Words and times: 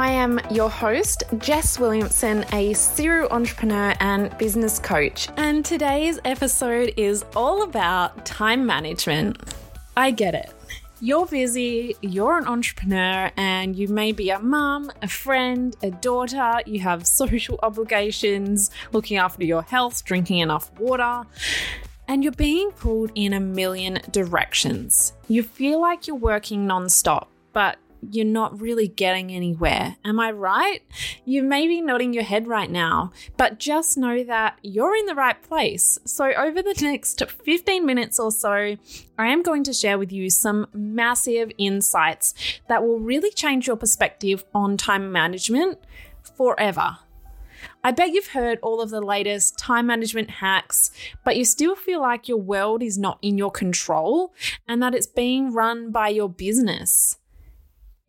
I 0.00 0.12
am 0.12 0.40
your 0.50 0.70
host, 0.70 1.24
Jess 1.36 1.78
Williamson, 1.78 2.46
a 2.52 2.72
serial 2.72 3.28
entrepreneur 3.28 3.94
and 4.00 4.34
business 4.38 4.78
coach. 4.78 5.28
And 5.36 5.62
today's 5.62 6.18
episode 6.24 6.94
is 6.96 7.22
all 7.36 7.64
about 7.64 8.24
time 8.24 8.64
management. 8.64 9.36
I 9.98 10.12
get 10.12 10.34
it. 10.34 10.54
You're 11.02 11.26
busy, 11.26 11.96
you're 12.00 12.38
an 12.38 12.46
entrepreneur, 12.46 13.30
and 13.36 13.76
you 13.76 13.88
may 13.88 14.12
be 14.12 14.30
a 14.30 14.38
mum, 14.38 14.90
a 15.02 15.08
friend, 15.08 15.76
a 15.82 15.90
daughter, 15.90 16.62
you 16.64 16.80
have 16.80 17.06
social 17.20 17.60
obligations, 17.62 18.70
looking 18.92 19.18
after 19.18 19.44
your 19.44 19.60
health, 19.60 20.02
drinking 20.06 20.38
enough 20.38 20.72
water 20.80 21.24
and 22.08 22.24
you're 22.24 22.32
being 22.32 22.70
pulled 22.72 23.12
in 23.14 23.34
a 23.34 23.38
million 23.38 24.00
directions. 24.10 25.12
You 25.28 25.42
feel 25.42 25.78
like 25.78 26.06
you're 26.06 26.16
working 26.16 26.66
nonstop, 26.66 27.26
but 27.52 27.78
you're 28.10 28.24
not 28.24 28.60
really 28.60 28.88
getting 28.88 29.30
anywhere. 29.30 29.96
Am 30.04 30.18
I 30.18 30.30
right? 30.30 30.82
You 31.24 31.42
may 31.42 31.66
be 31.66 31.80
nodding 31.80 32.12
your 32.12 32.22
head 32.22 32.46
right 32.46 32.70
now, 32.70 33.12
but 33.36 33.58
just 33.58 33.98
know 33.98 34.24
that 34.24 34.58
you're 34.62 34.96
in 34.96 35.06
the 35.06 35.14
right 35.14 35.40
place. 35.42 35.98
So, 36.04 36.32
over 36.32 36.62
the 36.62 36.74
next 36.80 37.22
15 37.44 37.84
minutes 37.84 38.18
or 38.18 38.30
so, 38.30 38.76
I 39.18 39.26
am 39.28 39.42
going 39.42 39.64
to 39.64 39.72
share 39.72 39.98
with 39.98 40.12
you 40.12 40.30
some 40.30 40.66
massive 40.72 41.50
insights 41.58 42.34
that 42.68 42.82
will 42.82 42.98
really 42.98 43.30
change 43.30 43.66
your 43.66 43.76
perspective 43.76 44.44
on 44.54 44.76
time 44.76 45.12
management 45.12 45.78
forever. 46.36 46.98
I 47.82 47.92
bet 47.92 48.10
you've 48.10 48.28
heard 48.28 48.58
all 48.62 48.80
of 48.80 48.90
the 48.90 49.00
latest 49.00 49.58
time 49.58 49.86
management 49.86 50.30
hacks, 50.30 50.90
but 51.24 51.36
you 51.36 51.44
still 51.44 51.74
feel 51.74 52.00
like 52.00 52.28
your 52.28 52.38
world 52.38 52.82
is 52.82 52.98
not 52.98 53.18
in 53.22 53.38
your 53.38 53.50
control 53.50 54.34
and 54.68 54.82
that 54.82 54.94
it's 54.94 55.06
being 55.06 55.52
run 55.52 55.90
by 55.90 56.08
your 56.08 56.28
business. 56.28 57.16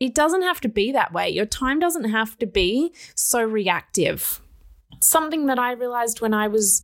It 0.02 0.16
doesn't 0.16 0.42
have 0.42 0.60
to 0.62 0.68
be 0.68 0.92
that 0.94 1.14
way. 1.14 1.30
Your 1.30 1.46
time 1.46 1.80
doesn't 1.80 2.10
have 2.10 2.36
to 2.40 2.48
be 2.48 2.92
so 3.14 3.44
reactive. 3.44 4.42
Something 5.00 5.46
that 5.46 5.60
I 5.60 5.74
realized 5.74 6.22
when 6.22 6.34
I 6.34 6.48
was, 6.48 6.82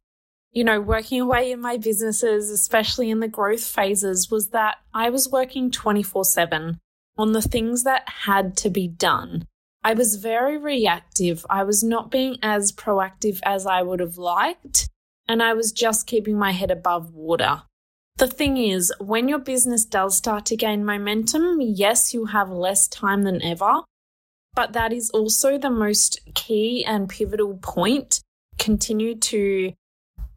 you 0.52 0.64
know, 0.64 0.80
working 0.80 1.20
away 1.20 1.52
in 1.52 1.59
my 1.59 1.78
businesses, 1.78 2.52
especially 2.52 3.09
in 3.09 3.20
the 3.20 3.28
growth 3.28 3.64
phases, 3.64 4.30
was 4.30 4.50
that 4.50 4.76
I 4.94 5.09
was 5.09 5.32
working 5.32 5.72
24 5.72 6.26
7 6.26 6.78
on 7.18 7.32
the 7.32 7.42
things 7.42 7.84
that 7.86 8.08
had 8.08 8.56
to 8.58 8.70
be 8.70 8.88
done. 8.88 9.48
I 9.84 9.96
was 9.96 10.18
very 10.18 10.59
reactive. 10.59 11.44
I 11.50 11.64
was 11.64 11.84
not 11.84 12.12
being 12.12 12.38
as 12.44 12.72
proactive 12.72 13.40
as 13.42 13.66
I 13.66 13.81
would 13.81 14.00
have 14.00 14.20
liked, 14.20 14.90
and 15.28 15.42
I 15.42 15.54
was 15.54 15.72
just 15.72 16.06
keeping 16.06 16.38
my 16.38 16.52
head 16.52 16.70
above 16.70 17.16
water. 17.16 17.64
The 18.18 18.28
thing 18.28 18.58
is, 18.58 18.92
when 19.00 19.28
your 19.30 19.38
business 19.38 19.86
does 19.86 20.18
start 20.18 20.48
to 20.48 20.56
gain 20.56 20.84
momentum, 20.84 21.62
yes, 21.62 22.16
you 22.16 22.26
have 22.26 22.50
less 22.50 22.88
time 22.88 23.22
than 23.22 23.44
ever, 23.44 23.82
but 24.56 24.74
that 24.74 24.92
is 24.92 25.12
also 25.12 25.59
the 25.59 25.70
most 25.70 26.20
key 26.34 26.84
and 26.84 27.08
pivotal 27.08 27.59
point. 27.62 28.22
Continue 28.58 29.14
to 29.16 29.74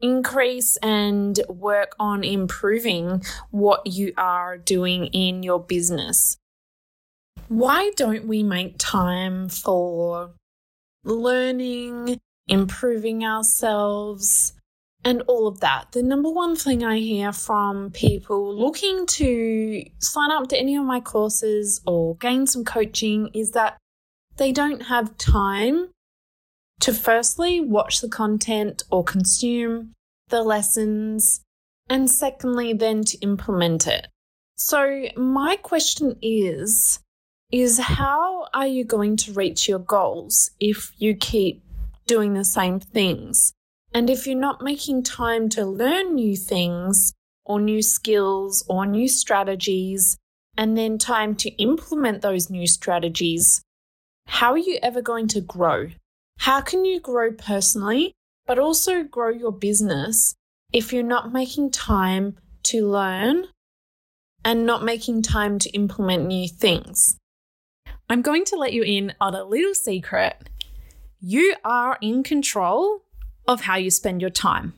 increase 0.03 0.77
and 0.79 1.41
work 1.49 1.95
on 1.99 2.23
improving 2.23 3.23
what 3.51 3.87
you 3.87 4.13
are 4.19 4.59
doing 4.59 5.07
in 5.07 5.43
your 5.43 5.59
business. 5.59 6.37
Why 7.49 7.93
don't 7.97 8.27
we 8.27 8.43
make 8.43 8.75
time 8.77 9.49
for 9.49 10.33
learning, 11.03 12.21
improving 12.47 13.25
ourselves, 13.25 14.53
and 15.05 15.23
all 15.23 15.47
of 15.47 15.61
that. 15.61 15.93
The 15.93 16.03
number 16.03 16.31
one 16.31 16.57
thing 16.57 16.85
I 16.85 16.99
hear 16.99 17.33
from 17.33 17.91
people 17.91 18.55
looking 18.55 19.07
to 19.07 19.85
sign 19.99 20.31
up 20.31 20.49
to 20.49 20.59
any 20.59 20.77
of 20.77 20.85
my 20.85 21.01
courses 21.01 21.81
or 21.87 22.17
gain 22.17 22.47
some 22.47 22.65
coaching 22.65 23.31
is 23.35 23.53
that 23.53 23.79
they 24.37 24.53
don't 24.53 24.83
have 24.83 25.17
time 25.17 25.89
to 26.81 26.93
firstly 26.93 27.61
watch 27.61 28.01
the 28.01 28.09
content 28.09 28.83
or 28.91 29.05
consume 29.05 29.93
the 30.29 30.43
lessons, 30.43 31.43
and 31.89 32.09
secondly, 32.11 32.73
then 32.73 33.05
to 33.05 33.19
implement 33.19 33.87
it. 33.87 34.07
So, 34.57 35.09
my 35.17 35.57
question 35.57 36.17
is 36.23 37.01
is 37.53 37.79
how 37.81 38.47
are 38.55 38.67
you 38.67 38.85
going 38.85 39.17
to 39.17 39.33
reach 39.33 39.69
your 39.69 39.81
goals 39.81 40.53
if 40.61 40.93
you 40.99 41.17
keep 41.17 41.65
doing 42.07 42.35
the 42.35 42.45
same 42.45 42.79
things? 42.79 43.53
And 43.93 44.09
if 44.09 44.27
you're 44.27 44.39
not 44.39 44.63
making 44.63 45.03
time 45.03 45.49
to 45.51 45.65
learn 45.65 46.15
new 46.15 46.37
things 46.37 47.13
or 47.45 47.61
new 47.61 47.83
skills 47.83 48.65
or 48.69 48.87
new 48.87 49.09
strategies, 49.09 50.17
and 50.57 50.77
then 50.77 50.99
time 50.99 51.35
to 51.37 51.51
implement 51.63 52.23
those 52.23 52.51
new 52.51 52.67
strategies, 52.67 53.63
how 54.27 54.53
are 54.53 54.59
you 54.59 54.79
ever 54.83 55.03
going 55.03 55.27
to 55.29 55.41
grow? 55.41 55.89
How 56.39 56.61
can 56.61 56.85
you 56.85 57.01
grow 57.01 57.33
personally, 57.33 58.13
but 58.47 58.59
also 58.59 59.03
grow 59.03 59.31
your 59.31 59.53
business 59.53 60.35
if 60.73 60.93
you're 60.93 61.03
not 61.03 61.33
making 61.33 61.71
time 61.71 62.37
to 62.65 62.87
learn 62.87 63.47
and 64.45 64.65
not 64.65 64.85
making 64.85 65.23
time 65.23 65.59
to 65.59 65.71
implement 65.71 66.27
new 66.27 66.49
things? 66.49 67.17
I'm 68.09 68.23
going 68.23 68.45
to 68.47 68.57
let 68.57 68.73
you 68.73 68.83
in 68.83 69.15
on 69.21 69.35
a 69.35 69.45
little 69.45 69.75
secret. 69.75 70.49
You 71.21 71.55
are 71.65 71.99
in 72.01 72.23
control 72.23 73.03
of 73.51 73.63
how 73.63 73.75
you 73.75 73.91
spend 73.91 74.21
your 74.21 74.31
time. 74.31 74.73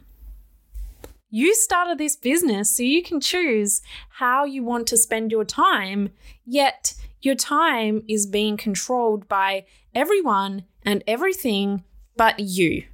You 1.29 1.55
started 1.55 1.99
this 1.99 2.17
business 2.17 2.75
so 2.75 2.83
you 2.83 3.03
can 3.03 3.21
choose 3.21 3.83
how 4.09 4.45
you 4.45 4.65
want 4.65 4.87
to 4.89 4.97
spend 4.97 5.31
your 5.31 5.45
time, 5.45 6.11
yet 6.47 6.95
your 7.21 7.35
time 7.35 8.03
is 8.09 8.27
being 8.27 8.57
controlled 8.57 9.29
by 9.29 9.67
everyone 9.95 10.65
and 10.85 11.05
everything 11.07 11.85
but 12.17 12.41
you. 12.41 12.85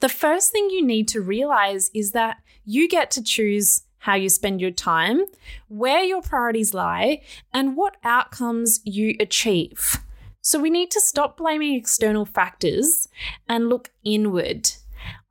The 0.00 0.08
first 0.08 0.50
thing 0.50 0.70
you 0.70 0.84
need 0.84 1.06
to 1.08 1.20
realize 1.20 1.90
is 1.94 2.10
that 2.10 2.38
you 2.64 2.88
get 2.88 3.12
to 3.12 3.22
choose 3.22 3.82
how 3.98 4.14
you 4.14 4.28
spend 4.28 4.60
your 4.60 4.72
time, 4.72 5.20
where 5.68 6.02
your 6.02 6.22
priorities 6.22 6.74
lie, 6.74 7.20
and 7.52 7.76
what 7.76 7.96
outcomes 8.02 8.80
you 8.84 9.14
achieve. 9.20 9.98
So 10.40 10.58
we 10.58 10.70
need 10.70 10.90
to 10.92 11.00
stop 11.00 11.36
blaming 11.36 11.74
external 11.74 12.24
factors 12.24 13.08
and 13.48 13.68
look 13.68 13.90
inward. 14.04 14.70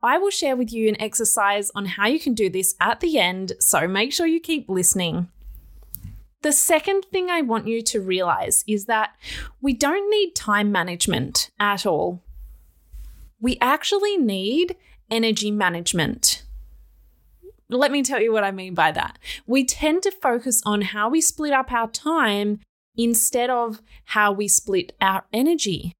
I 0.02 0.18
will 0.18 0.30
share 0.30 0.56
with 0.56 0.72
you 0.72 0.88
an 0.88 1.00
exercise 1.00 1.70
on 1.74 1.86
how 1.86 2.06
you 2.06 2.18
can 2.18 2.34
do 2.34 2.48
this 2.48 2.74
at 2.80 3.00
the 3.00 3.18
end, 3.18 3.52
so 3.60 3.86
make 3.86 4.12
sure 4.12 4.26
you 4.26 4.40
keep 4.40 4.68
listening. 4.68 5.28
The 6.42 6.52
second 6.52 7.04
thing 7.12 7.28
I 7.28 7.42
want 7.42 7.66
you 7.66 7.82
to 7.82 8.00
realize 8.00 8.64
is 8.66 8.86
that 8.86 9.14
we 9.60 9.74
don't 9.74 10.10
need 10.10 10.34
time 10.34 10.72
management 10.72 11.50
at 11.60 11.84
all. 11.84 12.22
We 13.40 13.58
actually 13.60 14.16
need 14.16 14.76
energy 15.10 15.50
management. 15.50 16.44
Let 17.68 17.92
me 17.92 18.02
tell 18.02 18.20
you 18.20 18.32
what 18.32 18.42
I 18.42 18.50
mean 18.50 18.74
by 18.74 18.90
that. 18.92 19.18
We 19.46 19.64
tend 19.64 20.02
to 20.04 20.10
focus 20.10 20.62
on 20.64 20.82
how 20.82 21.10
we 21.10 21.20
split 21.20 21.52
up 21.52 21.70
our 21.70 21.88
time 21.88 22.60
instead 22.96 23.50
of 23.50 23.80
how 24.06 24.32
we 24.32 24.48
split 24.48 24.94
our 25.00 25.24
energy. 25.32 25.92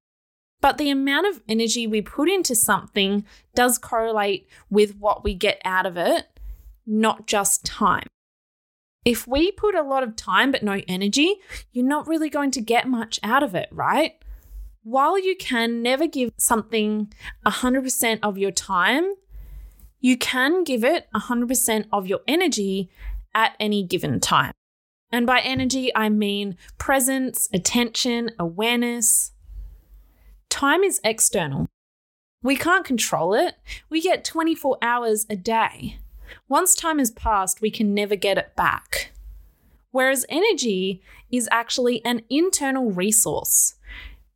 But 0.61 0.77
the 0.77 0.89
amount 0.89 1.27
of 1.27 1.41
energy 1.49 1.87
we 1.87 2.01
put 2.01 2.29
into 2.29 2.55
something 2.55 3.25
does 3.55 3.77
correlate 3.77 4.47
with 4.69 4.95
what 4.97 5.23
we 5.23 5.33
get 5.33 5.59
out 5.65 5.85
of 5.85 5.97
it, 5.97 6.27
not 6.85 7.27
just 7.27 7.65
time. 7.65 8.05
If 9.03 9.27
we 9.27 9.51
put 9.51 9.73
a 9.73 9.81
lot 9.81 10.03
of 10.03 10.15
time 10.15 10.51
but 10.51 10.61
no 10.61 10.81
energy, 10.87 11.37
you're 11.71 11.85
not 11.85 12.07
really 12.07 12.29
going 12.29 12.51
to 12.51 12.61
get 12.61 12.87
much 12.87 13.19
out 13.23 13.41
of 13.41 13.55
it, 13.55 13.69
right? 13.71 14.13
While 14.83 15.17
you 15.17 15.35
can 15.35 15.81
never 15.81 16.07
give 16.07 16.31
something 16.37 17.11
100% 17.45 18.19
of 18.21 18.37
your 18.37 18.51
time, 18.51 19.13
you 19.99 20.17
can 20.17 20.63
give 20.63 20.83
it 20.83 21.07
100% 21.15 21.85
of 21.91 22.07
your 22.07 22.21
energy 22.27 22.89
at 23.33 23.55
any 23.59 23.83
given 23.83 24.19
time. 24.19 24.51
And 25.11 25.25
by 25.25 25.39
energy, 25.39 25.93
I 25.95 26.09
mean 26.09 26.57
presence, 26.77 27.49
attention, 27.53 28.31
awareness. 28.39 29.31
Time 30.51 30.83
is 30.83 30.99
external. 31.03 31.65
We 32.43 32.57
can't 32.57 32.85
control 32.85 33.33
it. 33.33 33.55
We 33.89 34.01
get 34.01 34.25
24 34.25 34.77
hours 34.81 35.25
a 35.29 35.35
day. 35.35 35.97
Once 36.49 36.75
time 36.75 36.99
has 36.99 37.09
passed, 37.09 37.61
we 37.61 37.71
can 37.71 37.95
never 37.95 38.17
get 38.17 38.37
it 38.37 38.53
back. 38.55 39.13
Whereas 39.91 40.25
energy 40.27 41.01
is 41.31 41.47
actually 41.51 42.03
an 42.03 42.21
internal 42.29 42.91
resource. 42.91 43.75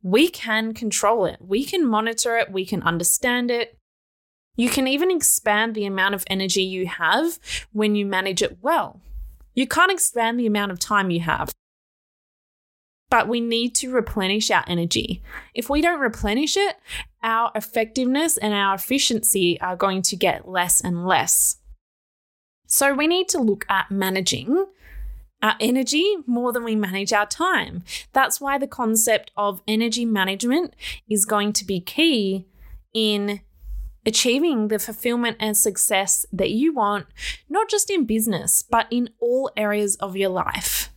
We 0.02 0.28
can 0.28 0.72
control 0.72 1.26
it, 1.26 1.36
we 1.40 1.64
can 1.64 1.86
monitor 1.86 2.36
it, 2.38 2.50
we 2.50 2.64
can 2.64 2.82
understand 2.82 3.50
it. 3.50 3.76
You 4.56 4.70
can 4.70 4.88
even 4.88 5.10
expand 5.10 5.74
the 5.74 5.84
amount 5.84 6.14
of 6.14 6.24
energy 6.28 6.62
you 6.62 6.86
have 6.86 7.38
when 7.72 7.94
you 7.94 8.06
manage 8.06 8.42
it 8.42 8.58
well. 8.62 9.02
You 9.54 9.66
can't 9.68 9.92
expand 9.92 10.40
the 10.40 10.46
amount 10.46 10.72
of 10.72 10.78
time 10.78 11.10
you 11.10 11.20
have. 11.20 11.52
But 13.08 13.28
we 13.28 13.40
need 13.40 13.74
to 13.76 13.92
replenish 13.92 14.50
our 14.50 14.64
energy. 14.66 15.22
If 15.54 15.70
we 15.70 15.80
don't 15.80 16.00
replenish 16.00 16.56
it, 16.56 16.76
our 17.22 17.52
effectiveness 17.54 18.36
and 18.36 18.52
our 18.52 18.74
efficiency 18.74 19.60
are 19.60 19.76
going 19.76 20.02
to 20.02 20.16
get 20.16 20.48
less 20.48 20.80
and 20.80 21.06
less. 21.06 21.58
So 22.66 22.94
we 22.94 23.06
need 23.06 23.28
to 23.28 23.38
look 23.38 23.64
at 23.68 23.90
managing 23.90 24.66
our 25.42 25.54
energy 25.60 26.16
more 26.26 26.52
than 26.52 26.64
we 26.64 26.74
manage 26.74 27.12
our 27.12 27.26
time. 27.26 27.84
That's 28.12 28.40
why 28.40 28.58
the 28.58 28.66
concept 28.66 29.30
of 29.36 29.62
energy 29.68 30.04
management 30.04 30.74
is 31.08 31.24
going 31.24 31.52
to 31.54 31.64
be 31.64 31.80
key 31.80 32.46
in 32.92 33.40
achieving 34.04 34.68
the 34.68 34.78
fulfillment 34.78 35.36
and 35.38 35.56
success 35.56 36.24
that 36.32 36.50
you 36.50 36.72
want, 36.72 37.06
not 37.48 37.68
just 37.68 37.90
in 37.90 38.04
business, 38.04 38.62
but 38.68 38.86
in 38.90 39.10
all 39.20 39.50
areas 39.56 39.96
of 39.96 40.16
your 40.16 40.30
life. 40.30 40.90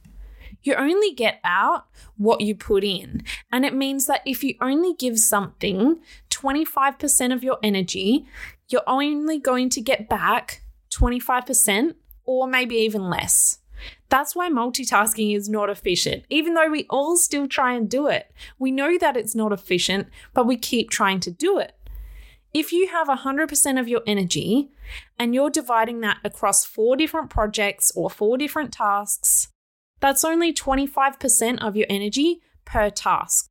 You 0.61 0.75
only 0.75 1.13
get 1.13 1.39
out 1.43 1.85
what 2.17 2.41
you 2.41 2.55
put 2.55 2.83
in. 2.83 3.23
And 3.51 3.65
it 3.65 3.73
means 3.73 4.07
that 4.07 4.21
if 4.25 4.43
you 4.43 4.55
only 4.61 4.93
give 4.93 5.19
something 5.19 5.99
25% 6.29 7.33
of 7.33 7.43
your 7.43 7.57
energy, 7.63 8.25
you're 8.67 8.83
only 8.87 9.39
going 9.39 9.69
to 9.69 9.81
get 9.81 10.09
back 10.09 10.63
25% 10.91 11.95
or 12.25 12.47
maybe 12.47 12.75
even 12.75 13.09
less. 13.09 13.59
That's 14.09 14.35
why 14.35 14.49
multitasking 14.49 15.35
is 15.35 15.47
not 15.47 15.69
efficient. 15.69 16.25
Even 16.29 16.53
though 16.53 16.69
we 16.69 16.85
all 16.89 17.15
still 17.15 17.47
try 17.47 17.73
and 17.73 17.89
do 17.89 18.07
it, 18.07 18.31
we 18.57 18.71
know 18.71 18.97
that 18.97 19.15
it's 19.15 19.35
not 19.35 19.53
efficient, 19.53 20.07
but 20.33 20.45
we 20.45 20.57
keep 20.57 20.89
trying 20.89 21.19
to 21.21 21.31
do 21.31 21.59
it. 21.59 21.73
If 22.53 22.73
you 22.73 22.87
have 22.87 23.07
100% 23.07 23.79
of 23.79 23.87
your 23.87 24.01
energy 24.07 24.71
and 25.19 25.35
you're 25.35 25.51
dividing 25.51 26.01
that 26.01 26.17
across 26.23 26.65
four 26.65 26.95
different 26.95 27.29
projects 27.29 27.91
or 27.95 28.09
four 28.09 28.37
different 28.37 28.73
tasks, 28.73 29.49
that's 29.99 30.23
only 30.23 30.53
25% 30.53 31.63
of 31.63 31.75
your 31.75 31.87
energy 31.89 32.41
per 32.65 32.89
task. 32.89 33.47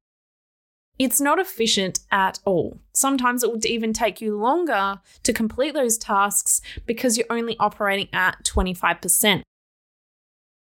It's 0.98 1.20
not 1.20 1.38
efficient 1.38 2.00
at 2.10 2.40
all. 2.44 2.80
Sometimes 2.92 3.44
it 3.44 3.52
would 3.52 3.64
even 3.64 3.92
take 3.92 4.20
you 4.20 4.36
longer 4.36 5.00
to 5.22 5.32
complete 5.32 5.74
those 5.74 5.96
tasks 5.96 6.60
because 6.86 7.16
you're 7.16 7.26
only 7.30 7.56
operating 7.60 8.08
at 8.12 8.44
25%. 8.44 9.42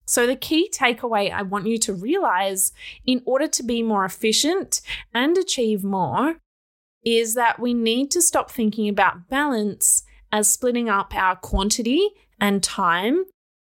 So, 0.06 0.28
the 0.28 0.36
key 0.36 0.70
takeaway 0.74 1.32
I 1.32 1.42
want 1.42 1.68
you 1.68 1.78
to 1.80 1.94
realize 1.94 2.74
in 3.06 3.22
order 3.26 3.48
to 3.48 3.64
be 3.64 3.84
more 3.84 4.04
efficient 4.04 4.82
and 5.14 5.38
achieve 5.38 5.84
more 5.84 6.38
is 7.04 7.34
that 7.36 7.60
we 7.60 7.74
need 7.74 8.12
to 8.12 8.22
stop 8.22 8.52
thinking 8.52 8.90
about 8.90 9.30
balance 9.30 10.04
as 10.32 10.50
splitting 10.50 10.90
up 10.90 11.16
our 11.16 11.36
quantity 11.36 12.10
and 12.40 12.64
time, 12.64 13.26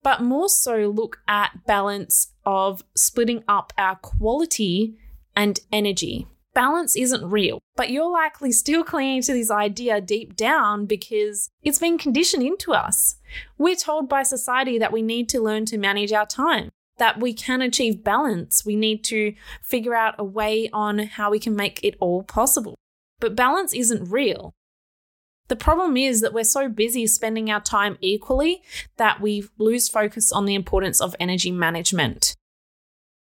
but 0.03 0.21
more 0.21 0.49
so 0.49 0.87
look 0.87 1.21
at 1.27 1.65
balance 1.65 2.33
of 2.45 2.83
splitting 2.95 3.43
up 3.47 3.73
our 3.77 3.95
quality 3.95 4.97
and 5.35 5.59
energy. 5.71 6.27
Balance 6.53 6.95
isn't 6.95 7.29
real, 7.29 7.59
but 7.75 7.89
you're 7.89 8.09
likely 8.09 8.51
still 8.51 8.83
clinging 8.91 9.21
to 9.23 9.33
this 9.33 9.51
idea 9.51 10.01
deep 10.01 10.35
down 10.35 10.85
because 10.85 11.49
it's 11.63 11.79
been 11.79 11.97
conditioned 11.97 12.43
into 12.43 12.73
us. 12.73 13.15
We're 13.57 13.75
told 13.75 14.09
by 14.09 14.23
society 14.23 14.77
that 14.79 14.91
we 14.91 15.01
need 15.01 15.29
to 15.29 15.41
learn 15.41 15.65
to 15.65 15.77
manage 15.77 16.11
our 16.11 16.25
time, 16.25 16.69
that 16.97 17.19
we 17.19 17.33
can 17.33 17.61
achieve 17.61 18.03
balance. 18.03 18.65
We 18.65 18.75
need 18.75 19.03
to 19.05 19.33
figure 19.61 19.95
out 19.95 20.15
a 20.17 20.23
way 20.23 20.69
on 20.73 20.99
how 20.99 21.29
we 21.31 21.39
can 21.39 21.55
make 21.55 21.79
it 21.83 21.95
all 21.99 22.23
possible. 22.23 22.75
But 23.19 23.35
balance 23.35 23.73
isn't 23.73 24.09
real. 24.09 24.53
The 25.49 25.55
problem 25.55 25.97
is 25.97 26.21
that 26.21 26.33
we're 26.33 26.43
so 26.43 26.69
busy 26.69 27.07
spending 27.07 27.49
our 27.51 27.59
time 27.59 27.97
equally 28.01 28.61
that 28.97 29.19
we 29.19 29.43
lose 29.57 29.89
focus 29.89 30.31
on 30.31 30.45
the 30.45 30.53
importance 30.53 31.01
of 31.01 31.15
energy 31.19 31.51
management. 31.51 32.35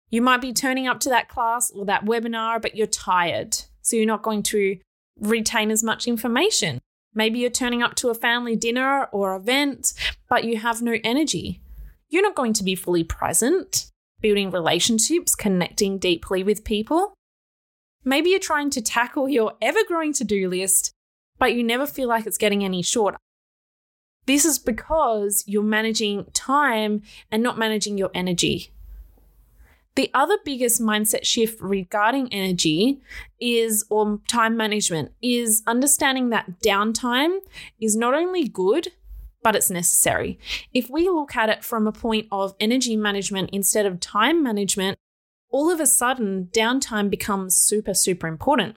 You 0.10 0.22
might 0.22 0.40
be 0.40 0.54
turning 0.54 0.88
up 0.88 1.02
to 1.02 1.10
that 1.10 1.28
class 1.28 1.72
or 1.72 1.86
that 1.86 2.06
webinar, 2.06 2.62
but 2.62 2.76
you're 2.76 2.88
tired. 2.88 3.58
So 3.82 3.98
you're 3.98 4.06
not 4.06 4.24
going 4.24 4.44
to 4.44 4.78
retain 5.20 5.72
as 5.72 5.84
much 5.84 6.08
information. 6.08 6.80
Maybe 7.14 7.40
you're 7.40 7.50
turning 7.50 7.84
up 7.84 7.96
to 7.96 8.10
a 8.10 8.16
family 8.16 8.56
dinner 8.56 9.06
or 9.12 9.36
event, 9.36 9.94
but 10.30 10.46
you 10.46 10.58
have 10.58 10.82
no 10.82 10.98
energy. 11.04 11.62
You're 12.08 12.24
not 12.24 12.36
going 12.36 12.54
to 12.54 12.64
be 12.64 12.76
fully 12.76 13.04
present, 13.04 13.92
building 14.22 14.52
relationships, 14.52 15.36
connecting 15.36 15.98
deeply 15.98 16.44
with 16.44 16.64
people. 16.64 17.14
Maybe 18.06 18.30
you're 18.30 18.40
trying 18.40 18.70
to 18.70 18.82
tackle 18.82 19.28
your 19.28 19.54
ever 19.62 19.80
growing 19.86 20.14
to 20.14 20.24
do 20.24 20.48
list, 20.48 20.95
but 21.38 21.54
you 21.54 21.64
never 21.64 21.86
feel 21.86 22.08
like 22.08 22.26
it's 22.26 22.38
getting 22.38 22.64
any 22.64 22.82
shorter. 22.82 23.18
This 24.26 24.46
is 24.46 24.58
because 24.58 25.44
you're 25.46 25.64
managing 25.64 26.26
time 26.34 27.04
and 27.32 27.44
not 27.44 27.58
managing 27.58 27.98
your 27.98 28.10
energy. 28.14 28.72
The 29.96 30.12
other 30.14 30.38
biggest 30.44 30.82
mindset 30.82 31.24
shift 31.24 31.62
regarding 31.62 32.34
energy 32.34 33.02
is, 33.40 33.86
or 33.90 34.20
time 34.28 34.58
management, 34.58 35.14
is 35.22 35.64
understanding 35.66 36.32
that 36.32 36.60
downtime 36.60 37.40
is 37.80 37.96
not 37.96 38.14
only 38.14 38.48
good, 38.48 38.90
but 39.42 39.56
it's 39.56 39.70
necessary. 39.70 40.38
If 40.74 40.90
we 40.90 41.08
look 41.08 41.36
at 41.36 41.50
it 41.50 41.64
from 41.64 41.88
a 41.88 41.94
point 41.94 42.28
of 42.32 42.56
energy 42.60 42.98
management 42.98 43.52
instead 43.54 43.86
of 43.86 44.00
time 44.02 44.44
management, 44.44 44.98
all 45.50 45.72
of 45.72 45.80
a 45.80 45.88
sudden 45.88 46.50
downtime 46.52 47.10
becomes 47.10 47.56
super, 47.56 47.94
super 47.94 48.28
important. 48.28 48.76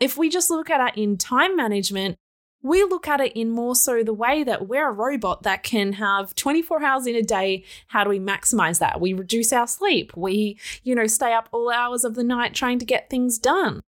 If 0.00 0.16
we 0.16 0.30
just 0.30 0.50
look 0.50 0.70
at 0.70 0.80
it 0.88 1.00
in 1.00 1.18
time 1.18 1.54
management, 1.54 2.16
we 2.62 2.82
look 2.84 3.08
at 3.08 3.20
it 3.20 3.32
in 3.34 3.50
more 3.50 3.74
so 3.74 4.02
the 4.02 4.12
way 4.12 4.42
that 4.44 4.68
we're 4.68 4.88
a 4.88 4.92
robot 4.92 5.44
that 5.44 5.62
can 5.62 5.94
have 5.94 6.34
24 6.34 6.82
hours 6.82 7.06
in 7.06 7.14
a 7.14 7.22
day. 7.22 7.64
How 7.88 8.04
do 8.04 8.10
we 8.10 8.18
maximize 8.18 8.78
that? 8.80 9.00
We 9.00 9.12
reduce 9.12 9.52
our 9.52 9.66
sleep. 9.66 10.16
We, 10.16 10.58
you 10.82 10.94
know, 10.94 11.06
stay 11.06 11.32
up 11.32 11.48
all 11.52 11.70
hours 11.70 12.04
of 12.04 12.14
the 12.14 12.24
night 12.24 12.54
trying 12.54 12.78
to 12.80 12.84
get 12.84 13.08
things 13.08 13.38
done. 13.38 13.80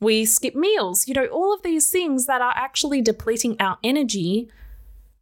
We 0.00 0.24
skip 0.24 0.54
meals, 0.54 1.08
you 1.08 1.14
know, 1.14 1.26
all 1.26 1.52
of 1.52 1.62
these 1.62 1.90
things 1.90 2.26
that 2.26 2.40
are 2.40 2.54
actually 2.54 3.02
depleting 3.02 3.56
our 3.58 3.78
energy, 3.82 4.48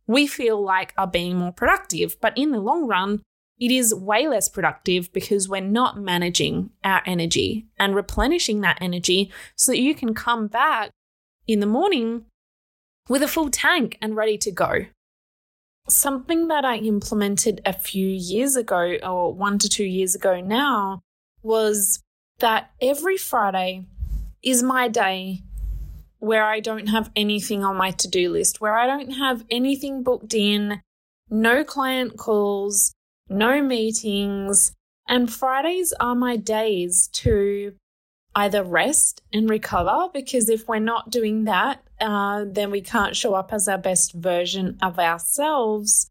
we 0.06 0.26
feel 0.26 0.62
like 0.62 0.92
are 0.98 1.06
being 1.06 1.36
more 1.36 1.52
productive. 1.52 2.20
But 2.20 2.36
in 2.36 2.52
the 2.52 2.60
long 2.60 2.86
run, 2.86 3.22
it 3.58 3.70
is 3.70 3.94
way 3.94 4.28
less 4.28 4.48
productive 4.48 5.12
because 5.12 5.48
we're 5.48 5.60
not 5.60 5.98
managing 5.98 6.70
our 6.84 7.02
energy 7.06 7.66
and 7.78 7.94
replenishing 7.94 8.60
that 8.60 8.78
energy 8.80 9.30
so 9.54 9.72
that 9.72 9.80
you 9.80 9.94
can 9.94 10.14
come 10.14 10.46
back 10.46 10.90
in 11.46 11.60
the 11.60 11.66
morning 11.66 12.26
with 13.08 13.22
a 13.22 13.28
full 13.28 13.50
tank 13.50 13.96
and 14.02 14.16
ready 14.16 14.36
to 14.38 14.50
go. 14.50 14.86
Something 15.88 16.48
that 16.48 16.64
I 16.64 16.76
implemented 16.76 17.60
a 17.64 17.72
few 17.72 18.08
years 18.08 18.56
ago, 18.56 18.96
or 19.02 19.32
one 19.32 19.58
to 19.60 19.68
two 19.68 19.84
years 19.84 20.14
ago 20.14 20.40
now, 20.40 21.00
was 21.42 22.02
that 22.40 22.72
every 22.82 23.16
Friday 23.16 23.86
is 24.42 24.62
my 24.62 24.88
day 24.88 25.42
where 26.18 26.44
I 26.44 26.60
don't 26.60 26.88
have 26.88 27.10
anything 27.14 27.62
on 27.62 27.76
my 27.76 27.92
to 27.92 28.08
do 28.08 28.30
list, 28.30 28.60
where 28.60 28.76
I 28.76 28.86
don't 28.86 29.12
have 29.12 29.44
anything 29.50 30.02
booked 30.02 30.34
in, 30.34 30.82
no 31.30 31.62
client 31.62 32.16
calls, 32.16 32.92
no 33.28 33.62
meetings. 33.62 34.72
And 35.08 35.32
Fridays 35.32 35.92
are 36.00 36.14
my 36.14 36.36
days 36.36 37.08
to 37.12 37.74
either 38.34 38.62
rest 38.62 39.22
and 39.32 39.48
recover, 39.48 40.08
because 40.12 40.48
if 40.48 40.68
we're 40.68 40.78
not 40.78 41.10
doing 41.10 41.44
that, 41.44 41.82
uh, 42.00 42.44
then 42.46 42.70
we 42.70 42.80
can't 42.80 43.16
show 43.16 43.34
up 43.34 43.52
as 43.52 43.66
our 43.68 43.78
best 43.78 44.12
version 44.12 44.76
of 44.82 44.98
ourselves. 44.98 46.10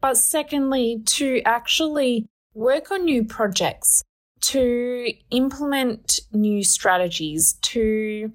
But 0.00 0.16
secondly, 0.16 1.02
to 1.06 1.40
actually 1.44 2.26
work 2.54 2.90
on 2.92 3.04
new 3.04 3.24
projects, 3.24 4.04
to 4.42 5.12
implement 5.30 6.20
new 6.32 6.62
strategies, 6.62 7.54
to 7.62 8.32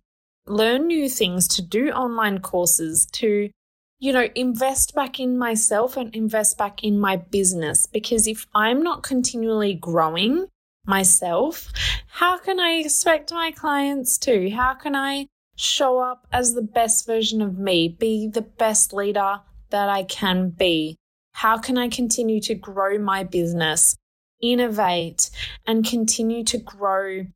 learn 0.47 0.87
new 0.87 1.07
things, 1.07 1.47
to 1.49 1.61
do 1.61 1.91
online 1.91 2.39
courses, 2.39 3.05
to, 3.13 3.51
you 3.99 4.13
know, 4.13 4.29
invest 4.33 4.95
back 4.95 5.19
in 5.19 5.37
myself 5.37 5.97
and 5.97 6.15
invest 6.15 6.57
back 6.57 6.83
in 6.83 6.97
my 6.97 7.17
business. 7.17 7.85
Because 7.85 8.27
if 8.27 8.47
I'm 8.55 8.81
not 8.81 9.03
continually 9.03 9.73
growing 9.73 10.47
myself, 10.85 11.71
how 12.07 12.37
can 12.37 12.59
I 12.59 12.71
expect 12.71 13.33
my 13.33 13.51
clients 13.51 14.17
to? 14.19 14.49
How 14.49 14.73
can 14.73 14.95
I 14.95 15.27
show 15.57 15.99
up 15.99 16.25
as 16.31 16.53
the 16.53 16.61
best 16.61 17.05
version 17.05 17.41
of 17.41 17.57
me, 17.57 17.89
be 17.89 18.27
the 18.27 18.41
best 18.41 18.93
leader 18.93 19.41
that 19.69 19.89
I 19.89 20.03
can 20.03 20.49
be? 20.49 20.95
How 21.33 21.57
can 21.57 21.77
I 21.77 21.89
continue 21.89 22.39
to 22.41 22.55
grow 22.55 22.97
my 22.97 23.23
business, 23.23 23.97
innovate, 24.41 25.29
and 25.67 25.85
continue 25.85 26.43
to 26.45 26.57
grow 26.57 27.27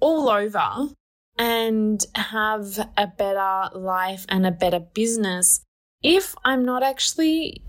all 0.00 0.28
over 0.28 0.88
and 1.38 2.04
have 2.14 2.78
a 2.96 3.06
better 3.06 3.76
life 3.76 4.24
and 4.28 4.46
a 4.46 4.50
better 4.50 4.80
business 4.80 5.60
if 6.02 6.34
I'm 6.44 6.64
not 6.64 6.82
actually 6.82 7.62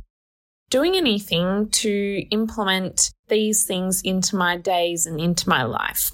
doing 0.69 0.95
anything 0.95 1.69
to 1.69 2.25
implement 2.31 3.11
these 3.27 3.63
things 3.63 4.01
into 4.01 4.35
my 4.35 4.57
days 4.57 5.05
and 5.05 5.19
into 5.19 5.49
my 5.49 5.63
life? 5.63 6.11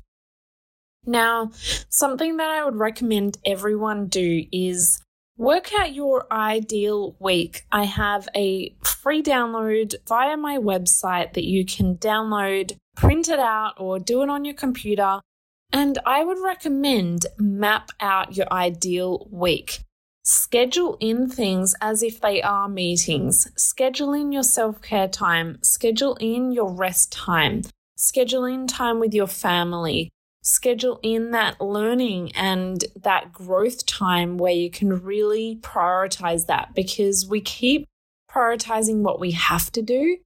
Now, 1.05 1.51
something 1.89 2.37
that 2.37 2.49
I 2.49 2.63
would 2.63 2.75
recommend 2.75 3.37
everyone 3.45 4.07
do 4.07 4.45
is 4.51 5.01
work 5.35 5.71
out 5.79 5.95
your 5.95 6.31
ideal 6.31 7.15
week. 7.19 7.65
I 7.71 7.85
have 7.85 8.29
a 8.35 8.75
free 8.83 9.23
download 9.23 9.95
via 10.07 10.37
my 10.37 10.59
website 10.59 11.33
that 11.33 11.45
you 11.45 11.65
can 11.65 11.95
download, 11.95 12.77
print 12.95 13.29
it 13.29 13.39
out, 13.39 13.73
or 13.77 13.97
do 13.97 14.21
it 14.21 14.29
on 14.29 14.45
your 14.45 14.53
computer. 14.53 15.21
And 15.73 15.97
I 16.05 16.23
would 16.23 16.39
recommend 16.39 17.27
map 17.37 17.91
out 17.99 18.35
your 18.35 18.51
ideal 18.51 19.27
week. 19.31 19.79
Schedule 20.23 20.97
in 20.99 21.29
things 21.29 21.73
as 21.81 22.03
if 22.03 22.21
they 22.21 22.41
are 22.41 22.69
meetings. 22.69 23.47
Schedule 23.55 24.13
in 24.13 24.31
your 24.31 24.43
self 24.43 24.81
care 24.81 25.07
time. 25.07 25.57
Schedule 25.63 26.15
in 26.19 26.51
your 26.51 26.71
rest 26.71 27.11
time. 27.11 27.63
Schedule 27.95 28.45
in 28.45 28.67
time 28.67 28.99
with 28.99 29.13
your 29.13 29.27
family. 29.27 30.09
Schedule 30.43 30.99
in 31.03 31.31
that 31.31 31.61
learning 31.61 32.31
and 32.35 32.85
that 32.95 33.31
growth 33.31 33.85
time 33.85 34.37
where 34.37 34.53
you 34.53 34.69
can 34.71 35.01
really 35.01 35.59
prioritize 35.61 36.47
that 36.47 36.73
because 36.73 37.27
we 37.27 37.41
keep 37.41 37.87
prioritizing 38.29 39.01
what 39.01 39.19
we 39.19 39.31
have 39.31 39.71
to 39.71 39.81
do 39.81 40.17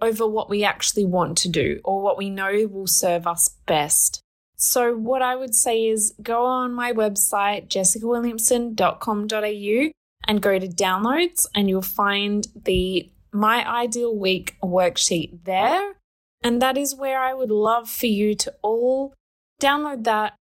over 0.00 0.26
what 0.26 0.48
we 0.48 0.64
actually 0.64 1.04
want 1.04 1.36
to 1.38 1.48
do 1.48 1.80
or 1.84 2.00
what 2.00 2.16
we 2.16 2.30
know 2.30 2.66
will 2.70 2.86
serve 2.86 3.26
us 3.26 3.50
best. 3.66 4.22
So, 4.58 4.94
what 4.96 5.22
I 5.22 5.36
would 5.36 5.54
say 5.54 5.86
is 5.86 6.12
go 6.20 6.44
on 6.44 6.72
my 6.72 6.92
website, 6.92 7.68
jessicawilliamson.com.au, 7.68 9.92
and 10.26 10.42
go 10.42 10.58
to 10.58 10.66
downloads, 10.66 11.46
and 11.54 11.68
you'll 11.68 11.82
find 11.82 12.48
the 12.64 13.08
My 13.32 13.64
Ideal 13.64 14.16
Week 14.16 14.56
worksheet 14.62 15.44
there. 15.44 15.94
And 16.42 16.60
that 16.60 16.76
is 16.76 16.96
where 16.96 17.20
I 17.20 17.34
would 17.34 17.52
love 17.52 17.88
for 17.88 18.06
you 18.06 18.34
to 18.34 18.52
all 18.62 19.14
download 19.60 20.02
that. 20.04 20.34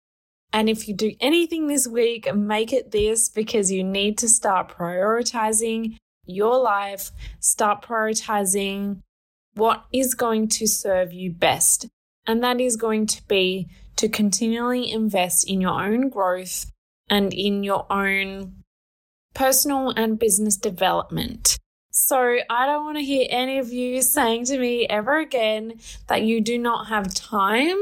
And 0.53 0.69
if 0.71 0.87
you 0.89 0.95
do 0.95 1.13
anything 1.21 1.67
this 1.67 1.87
week, 1.87 2.35
make 2.35 2.73
it 2.73 2.93
this 2.93 3.29
because 3.29 3.71
you 3.71 3.85
need 3.85 4.17
to 4.19 4.29
start 4.29 4.75
prioritizing 4.77 5.97
your 6.25 6.59
life, 6.59 7.11
start 7.41 7.83
prioritizing 7.83 9.01
what 9.55 9.85
is 9.93 10.15
going 10.15 10.49
to 10.49 10.67
serve 10.67 11.13
you 11.13 11.33
best. 11.33 11.89
And 12.27 12.43
that 12.43 12.61
is 12.61 12.77
going 12.77 13.07
to 13.07 13.27
be 13.29 13.69
to 13.97 14.09
continually 14.09 14.91
invest 14.91 15.49
in 15.49 15.61
your 15.61 15.83
own 15.83 16.09
growth 16.09 16.71
and 17.09 17.33
in 17.33 17.63
your 17.63 17.91
own 17.91 18.63
personal 19.35 19.91
and 19.91 20.19
business 20.19 20.57
development. 20.57 21.59
So, 21.91 22.39
I 22.51 22.67
don't 22.67 22.85
want 22.85 22.99
to 22.99 23.05
hear 23.05 23.27
any 23.31 23.59
of 23.59 23.73
you 23.73 24.03
saying 24.03 24.45
to 24.47 24.59
me 24.59 24.87
ever 24.87 25.19
again 25.19 25.81
that 26.09 26.23
you 26.23 26.43
do 26.43 26.59
not 26.59 26.89
have 26.89 27.15
time. 27.15 27.79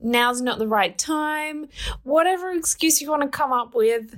Now's 0.00 0.40
not 0.40 0.58
the 0.58 0.68
right 0.68 0.96
time. 0.96 1.68
Whatever 2.02 2.50
excuse 2.50 3.02
you 3.02 3.10
want 3.10 3.22
to 3.22 3.28
come 3.28 3.52
up 3.52 3.74
with, 3.74 4.14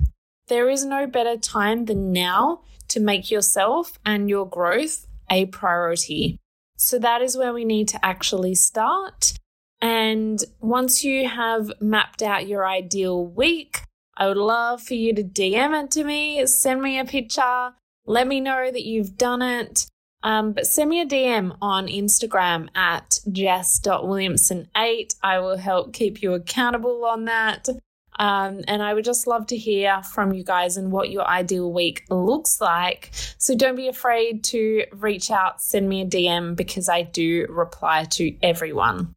there 0.47 0.69
is 0.69 0.85
no 0.85 1.05
better 1.05 1.35
time 1.35 1.85
than 1.85 2.13
now 2.13 2.61
to 2.89 2.99
make 2.99 3.29
yourself 3.29 3.99
and 4.05 4.29
your 4.29 4.47
growth 4.47 5.05
a 5.29 5.47
priority. 5.47 6.37
So, 6.77 6.97
that 6.99 7.21
is 7.21 7.35
where 7.35 7.53
we 7.53 7.65
need 7.65 7.89
to 7.89 8.05
actually 8.05 8.55
start. 8.55 9.33
And 9.81 10.43
once 10.59 11.03
you 11.03 11.27
have 11.27 11.71
mapped 11.79 12.21
out 12.21 12.47
your 12.47 12.67
ideal 12.67 13.25
week, 13.25 13.81
I 14.17 14.27
would 14.27 14.37
love 14.37 14.81
for 14.81 14.95
you 14.95 15.13
to 15.13 15.23
DM 15.23 15.83
it 15.83 15.91
to 15.91 16.03
me, 16.03 16.45
send 16.45 16.81
me 16.81 16.99
a 16.99 17.05
picture, 17.05 17.73
let 18.05 18.27
me 18.27 18.41
know 18.41 18.69
that 18.69 18.85
you've 18.85 19.17
done 19.17 19.41
it. 19.41 19.87
Um, 20.21 20.51
but 20.51 20.67
send 20.67 20.89
me 20.89 20.99
a 20.99 21.05
DM 21.05 21.55
on 21.61 21.87
Instagram 21.87 22.67
at 22.75 23.21
jess.williamson8. 23.31 25.15
I 25.23 25.39
will 25.39 25.57
help 25.57 25.93
keep 25.93 26.21
you 26.21 26.33
accountable 26.33 27.05
on 27.05 27.23
that. 27.25 27.69
Um, 28.17 28.61
and 28.67 28.83
I 28.83 28.93
would 28.93 29.05
just 29.05 29.27
love 29.27 29.47
to 29.47 29.55
hear 29.55 30.03
from 30.03 30.33
you 30.33 30.43
guys 30.43 30.75
and 30.75 30.91
what 30.91 31.09
your 31.09 31.25
ideal 31.25 31.71
week 31.71 32.03
looks 32.09 32.59
like. 32.59 33.11
So 33.37 33.55
don't 33.55 33.77
be 33.77 33.87
afraid 33.87 34.43
to 34.45 34.83
reach 34.91 35.31
out, 35.31 35.61
send 35.61 35.87
me 35.87 36.01
a 36.01 36.05
DM 36.05 36.57
because 36.57 36.89
I 36.89 37.03
do 37.03 37.45
reply 37.49 38.03
to 38.11 38.35
everyone. 38.43 39.13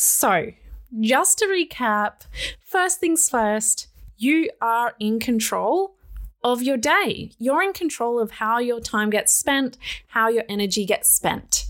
So, 0.00 0.52
just 1.00 1.38
to 1.38 1.46
recap, 1.46 2.20
first 2.64 3.00
things 3.00 3.28
first, 3.28 3.88
you 4.16 4.48
are 4.60 4.94
in 5.00 5.18
control 5.18 5.96
of 6.44 6.62
your 6.62 6.76
day. 6.76 7.32
You're 7.36 7.64
in 7.64 7.72
control 7.72 8.20
of 8.20 8.30
how 8.30 8.60
your 8.60 8.78
time 8.78 9.10
gets 9.10 9.32
spent, 9.34 9.76
how 10.06 10.28
your 10.28 10.44
energy 10.48 10.86
gets 10.86 11.08
spent. 11.08 11.64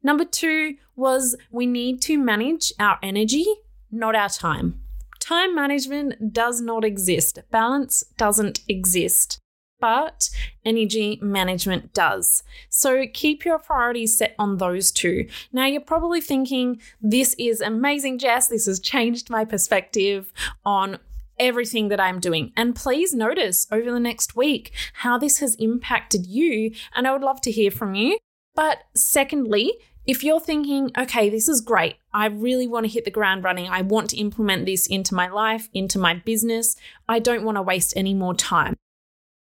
Number 0.00 0.24
two 0.24 0.76
was 0.94 1.34
we 1.50 1.66
need 1.66 2.00
to 2.02 2.18
manage 2.18 2.72
our 2.78 3.00
energy, 3.02 3.46
not 3.90 4.14
our 4.14 4.28
time. 4.28 4.80
Time 5.18 5.52
management 5.52 6.32
does 6.32 6.60
not 6.60 6.84
exist, 6.84 7.40
balance 7.50 8.04
doesn't 8.16 8.60
exist 8.68 9.41
but 9.82 10.30
energy 10.64 11.18
management 11.20 11.92
does. 11.92 12.44
So 12.68 13.04
keep 13.12 13.44
your 13.44 13.58
priorities 13.58 14.16
set 14.16 14.36
on 14.38 14.58
those 14.58 14.92
two. 14.92 15.26
Now, 15.52 15.66
you're 15.66 15.80
probably 15.80 16.20
thinking, 16.20 16.80
this 17.00 17.34
is 17.36 17.60
amazing, 17.60 18.20
Jess. 18.20 18.46
This 18.46 18.66
has 18.66 18.78
changed 18.78 19.28
my 19.28 19.44
perspective 19.44 20.32
on 20.64 21.00
everything 21.36 21.88
that 21.88 21.98
I'm 21.98 22.20
doing. 22.20 22.52
And 22.56 22.76
please 22.76 23.12
notice 23.12 23.66
over 23.72 23.90
the 23.90 23.98
next 23.98 24.36
week 24.36 24.72
how 24.92 25.18
this 25.18 25.40
has 25.40 25.56
impacted 25.56 26.26
you. 26.26 26.72
And 26.94 27.08
I 27.08 27.12
would 27.12 27.22
love 27.22 27.40
to 27.40 27.50
hear 27.50 27.72
from 27.72 27.96
you. 27.96 28.18
But 28.54 28.84
secondly, 28.94 29.72
if 30.06 30.22
you're 30.22 30.40
thinking, 30.40 30.92
okay, 30.96 31.28
this 31.28 31.48
is 31.48 31.60
great, 31.60 31.96
I 32.12 32.26
really 32.26 32.68
want 32.68 32.86
to 32.86 32.92
hit 32.92 33.04
the 33.04 33.10
ground 33.10 33.42
running, 33.42 33.68
I 33.68 33.82
want 33.82 34.10
to 34.10 34.16
implement 34.16 34.66
this 34.66 34.86
into 34.86 35.14
my 35.14 35.28
life, 35.28 35.68
into 35.72 35.98
my 35.98 36.14
business, 36.14 36.76
I 37.08 37.18
don't 37.18 37.44
want 37.44 37.56
to 37.56 37.62
waste 37.62 37.94
any 37.96 38.14
more 38.14 38.34
time. 38.34 38.76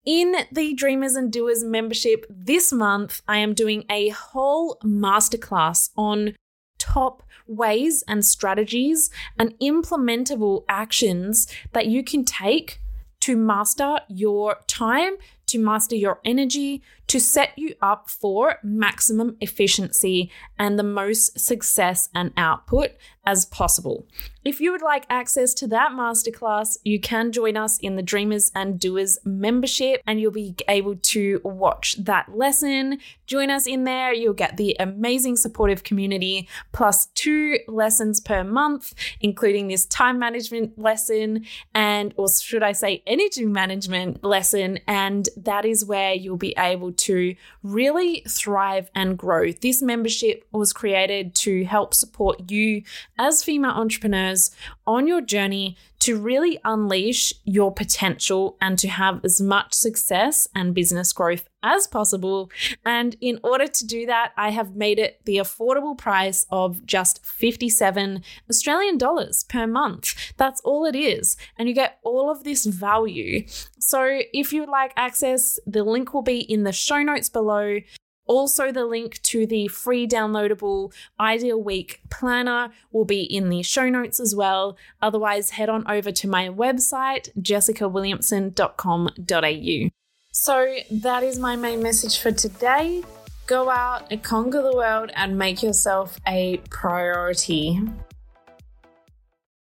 In 0.07 0.37
the 0.49 0.73
Dreamers 0.73 1.17
and 1.17 1.33
Doers 1.33 1.65
membership 1.65 2.25
this 2.29 2.71
month, 2.71 3.21
I 3.27 3.39
am 3.39 3.53
doing 3.53 3.83
a 3.89 4.07
whole 4.07 4.77
masterclass 4.81 5.89
on 5.97 6.33
top 6.79 7.23
ways 7.45 8.05
and 8.07 8.25
strategies 8.25 9.09
and 9.37 9.53
implementable 9.59 10.63
actions 10.69 11.53
that 11.73 11.87
you 11.87 12.05
can 12.05 12.23
take 12.23 12.79
to 13.19 13.35
master 13.35 13.99
your 14.07 14.59
time, 14.65 15.17
to 15.47 15.59
master 15.59 15.97
your 15.97 16.21
energy, 16.23 16.81
to 17.07 17.19
set 17.19 17.57
you 17.57 17.75
up 17.81 18.09
for 18.09 18.57
maximum 18.63 19.37
efficiency 19.39 20.31
and 20.59 20.77
the 20.77 20.83
most 20.83 21.39
success 21.39 22.09
and 22.13 22.31
output 22.37 22.91
as 23.27 23.45
possible. 23.45 24.07
If 24.45 24.61
you 24.61 24.71
would 24.71 24.81
like 24.81 25.05
access 25.09 25.53
to 25.55 25.67
that 25.67 25.91
masterclass, 25.91 26.77
you 26.85 27.01
can 27.01 27.33
join 27.33 27.57
us 27.57 27.77
in 27.79 27.97
the 27.97 28.01
Dreamers 28.01 28.49
and 28.55 28.79
Doers 28.79 29.19
membership 29.25 30.01
and 30.07 30.21
you'll 30.21 30.31
be 30.31 30.55
able 30.69 30.95
to 30.95 31.41
watch 31.43 31.97
that 31.99 32.33
lesson. 32.33 32.99
Join 33.25 33.49
us 33.49 33.67
in 33.67 33.83
there. 33.83 34.13
You'll 34.13 34.31
get 34.31 34.55
the 34.55 34.77
amazing 34.79 35.35
supportive 35.35 35.83
community 35.83 36.47
plus 36.71 37.07
two 37.07 37.59
lessons 37.67 38.21
per 38.21 38.45
month, 38.45 38.93
including 39.19 39.67
this 39.67 39.85
time 39.85 40.17
management 40.17 40.79
lesson 40.79 41.45
and, 41.75 42.13
or 42.15 42.29
should 42.29 42.63
I 42.63 42.71
say, 42.71 43.03
energy 43.05 43.45
management 43.45 44.23
lesson. 44.23 44.79
And 44.87 45.27
that 45.35 45.65
is 45.65 45.83
where 45.83 46.13
you'll 46.13 46.37
be 46.37 46.55
able 46.57 46.93
to 46.98 47.36
really 47.63 48.24
thrive 48.27 48.89
and 48.96 49.18
grow. 49.18 49.51
This 49.51 49.82
membership 49.82 50.46
was 50.51 50.74
created 50.74 51.36
to 51.36 51.66
help 51.66 51.94
support 51.94 52.51
you 52.51 52.84
as 53.18 53.44
female 53.44 53.72
entrepreneurs 53.72 54.51
on 54.86 55.08
your 55.08 55.22
journey 55.22 55.77
to 56.07 56.15
really 56.15 56.57
unleash 56.63 57.33
your 57.43 57.69
potential 57.69 58.55
and 58.61 58.79
to 58.79 58.87
have 58.87 59.19
as 59.25 59.41
much 59.41 59.73
success 59.73 60.47
and 60.55 60.73
business 60.73 61.11
growth 61.11 61.49
as 61.61 61.85
possible. 61.85 62.49
And 62.85 63.17
in 63.19 63.41
order 63.43 63.67
to 63.67 63.85
do 63.85 64.05
that, 64.05 64.31
I 64.37 64.51
have 64.51 64.73
made 64.73 64.99
it 64.99 65.19
the 65.25 65.35
affordable 65.35 65.97
price 65.97 66.45
of 66.49 66.85
just 66.85 67.25
57 67.25 68.23
Australian 68.49 68.97
dollars 68.97 69.43
per 69.43 69.67
month. 69.67 70.31
That's 70.37 70.61
all 70.61 70.85
it 70.85 70.95
is. 70.95 71.35
And 71.57 71.67
you 71.67 71.75
get 71.75 71.99
all 72.03 72.31
of 72.31 72.45
this 72.45 72.65
value. 72.65 73.45
So 73.79 74.21
if 74.33 74.53
you 74.53 74.61
would 74.61 74.69
like 74.69 74.93
access, 74.95 75.59
the 75.67 75.83
link 75.83 76.13
will 76.13 76.21
be 76.21 76.39
in 76.39 76.63
the 76.63 76.71
show 76.71 77.03
notes 77.03 77.27
below. 77.27 77.79
Also, 78.27 78.72
the 78.72 78.86
link 78.86 79.22
to 79.24 79.46
the 79.46 79.67
free 79.67 80.07
downloadable 80.07 80.93
Ideal 81.19 81.62
Week 81.62 82.00
planner 82.10 82.72
will 82.91 83.03
be 83.05 83.24
in 83.24 83.50
the 83.50 83.62
show 83.63 83.89
notes 83.89 84.19
as 84.19 84.36
well. 84.36 84.77
Otherwise, 85.01 85.51
head 85.51 85.69
on 85.69 85.89
over 85.89 86.12
to 86.12 86.27
my 86.27 86.50
website, 86.50 87.29
jessicawilliamson.com.au. 87.41 89.89
So, 90.31 90.75
that 90.91 91.24
is 91.24 91.39
my 91.39 91.55
main 91.55 91.81
message 91.81 92.19
for 92.19 92.31
today. 92.31 93.03
Go 93.48 93.69
out 93.69 94.12
conquer 94.24 94.62
the 94.62 94.75
world 94.75 95.10
and 95.15 95.38
make 95.38 95.63
yourself 95.63 96.19
a 96.27 96.57
priority. 96.69 97.79